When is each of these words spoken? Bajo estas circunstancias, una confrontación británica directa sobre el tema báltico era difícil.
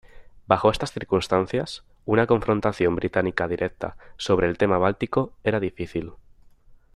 Bajo 0.47 0.71
estas 0.71 0.91
circunstancias, 0.93 1.83
una 2.05 2.25
confrontación 2.25 2.95
británica 2.95 3.47
directa 3.47 3.97
sobre 4.17 4.47
el 4.49 4.57
tema 4.57 4.79
báltico 4.79 5.31
era 5.43 5.59
difícil. 5.59 6.13